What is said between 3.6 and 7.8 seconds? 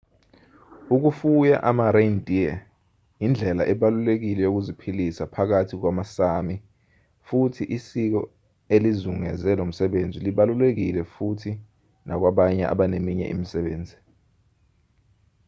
ebalulekile yokuziphilisa phakathi kwamasámi futhi